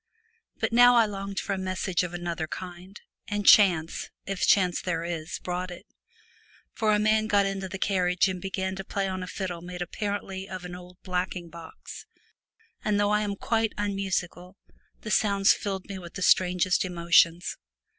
[0.59, 5.03] But now I longed for a message of another kind, and chance, if chance there
[5.03, 5.85] is, brought it,
[6.73, 9.83] for a man got into the carriage and began to play on a fiddle made
[9.83, 12.05] apparently of an old *73 The blacking box,
[12.83, 14.57] and though I am quite Twilight, unmusical
[15.01, 17.55] the sounds filled me with the strangest emotions.